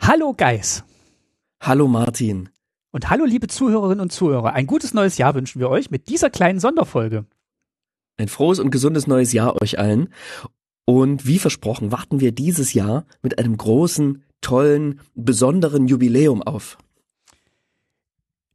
[0.00, 0.84] Hallo Geis.
[1.60, 2.50] Hallo Martin.
[2.90, 4.52] Und hallo liebe Zuhörerinnen und Zuhörer.
[4.52, 7.24] Ein gutes neues Jahr wünschen wir euch mit dieser kleinen Sonderfolge.
[8.18, 10.12] Ein frohes und gesundes neues Jahr euch allen.
[10.84, 16.76] Und wie versprochen warten wir dieses Jahr mit einem großen, tollen, besonderen Jubiläum auf.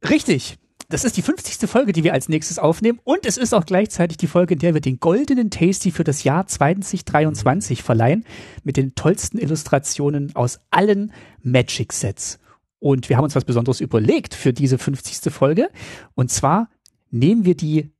[0.08, 0.59] Richtig.
[0.90, 1.70] Das ist die 50.
[1.70, 2.98] Folge, die wir als nächstes aufnehmen.
[3.04, 6.24] Und es ist auch gleichzeitig die Folge, in der wir den goldenen Tasty für das
[6.24, 8.24] Jahr 2023 verleihen.
[8.64, 12.40] Mit den tollsten Illustrationen aus allen Magic Sets.
[12.80, 15.32] Und wir haben uns was Besonderes überlegt für diese 50.
[15.32, 15.70] Folge.
[16.14, 16.68] Und zwar
[17.12, 17.92] nehmen wir die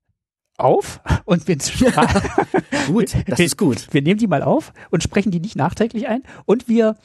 [0.56, 1.56] auf und wir
[2.88, 3.86] gut, das ist gut.
[3.92, 6.96] Wir nehmen die mal auf und sprechen die nicht nachträglich ein und wir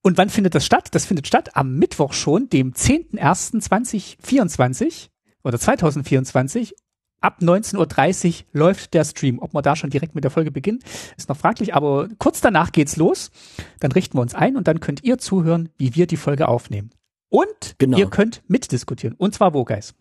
[0.02, 0.88] Und wann findet das statt?
[0.92, 5.10] Das findet statt am Mittwoch schon, dem 10.01.2024
[5.44, 6.74] oder 2024
[7.20, 9.38] ab 19.30 Uhr läuft der Stream.
[9.38, 10.80] Ob wir da schon direkt mit der Folge beginnen,
[11.16, 13.30] ist noch fraglich, aber kurz danach geht's los.
[13.80, 16.90] Dann richten wir uns ein und dann könnt ihr zuhören, wie wir die Folge aufnehmen.
[17.30, 17.98] Und genau.
[17.98, 19.14] ihr könnt mitdiskutieren.
[19.18, 19.94] Und zwar wo, Guys?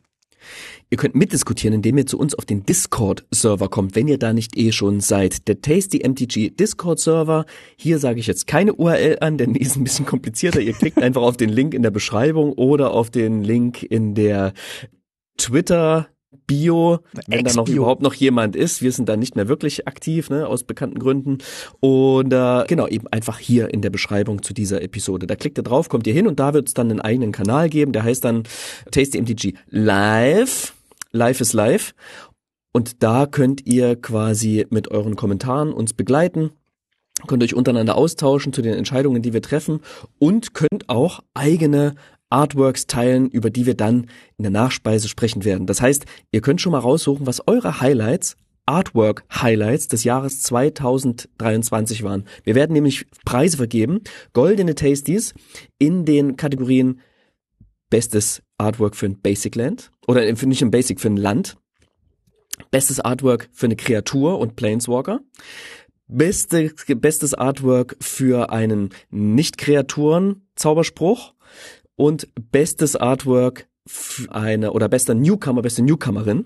[0.90, 4.56] Ihr könnt mitdiskutieren, indem ihr zu uns auf den Discord-Server kommt, wenn ihr da nicht
[4.56, 5.48] eh schon seid.
[5.48, 7.46] Der Tasty MTG Discord-Server.
[7.76, 10.62] Hier sage ich jetzt keine URL an, denn die ist ein bisschen komplizierter.
[10.62, 14.54] Ihr klickt einfach auf den Link in der Beschreibung oder auf den Link in der
[15.38, 16.08] Twitter
[16.46, 18.82] Bio, wenn da noch überhaupt noch jemand ist.
[18.82, 21.38] Wir sind da nicht mehr wirklich aktiv, ne, aus bekannten Gründen.
[21.80, 25.26] Und äh, genau, eben einfach hier in der Beschreibung zu dieser Episode.
[25.26, 27.70] Da klickt ihr drauf, kommt ihr hin und da wird es dann einen eigenen Kanal
[27.70, 28.44] geben, der heißt dann
[28.92, 30.74] Tasty MTG Live.
[31.12, 31.94] Live is live.
[32.74, 36.52] Und da könnt ihr quasi mit euren Kommentaren uns begleiten
[37.26, 39.80] könnt euch untereinander austauschen zu den Entscheidungen, die wir treffen
[40.20, 41.96] und könnt auch eigene
[42.30, 44.08] Artworks teilen, über die wir dann
[44.38, 45.68] in der Nachspeise sprechen werden.
[45.68, 48.36] Das heißt, ihr könnt schon mal raussuchen, was eure Highlights
[48.68, 52.26] Artwork Highlights des Jahres 2023 waren.
[52.44, 54.02] Wir werden nämlich Preise vergeben,
[54.34, 55.34] goldene Tasties
[55.80, 57.00] in den Kategorien
[57.90, 61.58] bestes Artwork für ein Basic Land oder nicht ein Basic für ein Land,
[62.70, 65.22] bestes Artwork für eine Kreatur und Planeswalker,
[66.08, 71.34] beste, bestes Artwork für einen Nicht-Kreaturen Zauberspruch
[71.98, 76.46] und bestes Artwork für eine oder bester Newcomer, beste Newcomerin.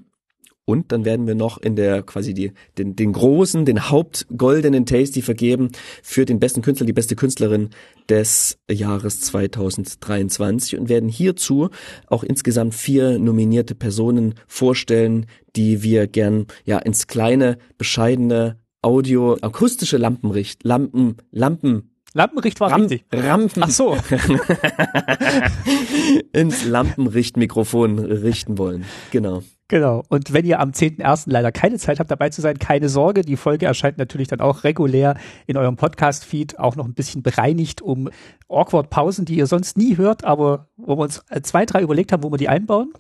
[0.63, 5.21] Und dann werden wir noch in der quasi die, den, den großen, den hauptgoldenen Tasty
[5.21, 5.71] vergeben
[6.03, 7.71] für den besten Künstler, die beste Künstlerin
[8.09, 11.69] des Jahres 2023 und werden hierzu
[12.07, 15.25] auch insgesamt vier nominierte Personen vorstellen,
[15.55, 22.81] die wir gern ja ins kleine, bescheidene Audio, akustische Lampenricht, Lampen, Lampen, Lampenricht war Ram
[22.81, 23.05] richtig.
[23.13, 23.63] Rampen.
[23.63, 23.95] Ach so.
[26.33, 28.83] ins Lampenrichtmikrofon richten wollen.
[29.11, 29.43] Genau.
[29.69, 30.03] Genau.
[30.09, 31.23] Und wenn ihr am 10.01.
[31.27, 33.21] leider keine Zeit habt, dabei zu sein, keine Sorge.
[33.21, 35.15] Die Folge erscheint natürlich dann auch regulär
[35.47, 38.09] in eurem Podcast-Feed, auch noch ein bisschen bereinigt um
[38.49, 42.21] awkward Pausen, die ihr sonst nie hört, aber wo wir uns zwei, drei überlegt haben,
[42.21, 42.91] wo wir die einbauen.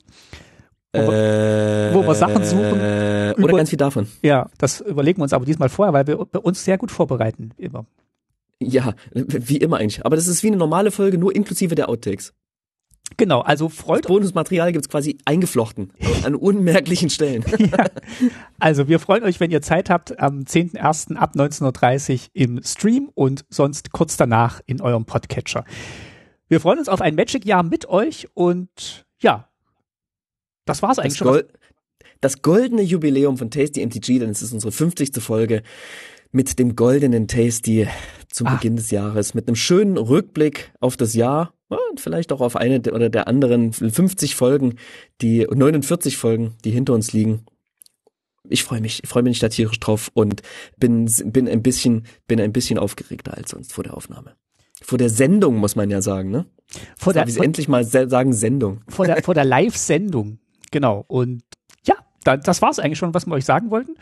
[0.93, 2.79] Wo wir, äh, wo wir Sachen suchen.
[2.79, 4.07] Oder über, ganz viel davon.
[4.21, 7.51] Ja, das überlegen wir uns aber diesmal vorher, weil wir bei uns sehr gut vorbereiten
[7.57, 7.85] immer.
[8.61, 10.05] Ja, wie immer eigentlich.
[10.05, 12.33] Aber das ist wie eine normale Folge, nur inklusive der Outtakes.
[13.17, 15.91] Genau, also freut das Bonusmaterial gibt's quasi eingeflochten
[16.23, 17.43] an unmerklichen Stellen.
[17.57, 17.85] ja.
[18.59, 21.15] Also wir freuen euch, wenn ihr Zeit habt, am 10.01.
[21.15, 25.65] ab 19.30 Uhr im Stream und sonst kurz danach in eurem Podcatcher.
[26.47, 29.49] Wir freuen uns auf ein Magic-Jahr mit euch und ja,
[30.65, 31.27] das war's eigentlich das schon.
[31.27, 31.53] Gold,
[32.21, 35.21] das goldene Jubiläum von Tasty MTG, denn es ist unsere 50.
[35.21, 35.63] Folge
[36.31, 37.87] mit dem goldenen Tasty
[38.29, 38.55] zum ah.
[38.55, 42.81] Beginn des Jahres, mit einem schönen Rückblick auf das Jahr und vielleicht auch auf eine
[42.91, 44.75] oder der anderen 50 Folgen,
[45.21, 47.45] die 49 Folgen, die hinter uns liegen.
[48.49, 50.41] Ich freue mich, ich freue mich da tierisch drauf und
[50.77, 54.35] bin bin ein bisschen bin ein bisschen aufgeregter als sonst vor der Aufnahme.
[54.81, 56.47] Vor der Sendung muss man ja sagen, ne?
[56.97, 58.81] Vor der, vor, endlich mal sagen Sendung.
[58.87, 60.39] Vor der vor der Live-Sendung,
[60.71, 61.05] genau.
[61.07, 61.43] Und
[61.85, 61.95] ja,
[62.37, 63.93] das war's eigentlich schon, was wir euch sagen wollten.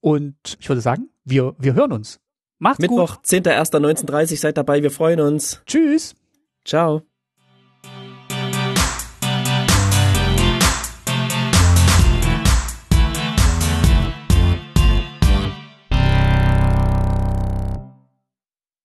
[0.00, 2.20] Und ich würde sagen, wir wir hören uns.
[2.58, 3.26] Macht's Mittwoch, gut.
[3.26, 5.62] 10.01.1930, seid dabei, wir freuen uns.
[5.66, 6.14] Tschüss.
[6.64, 7.02] Ciao.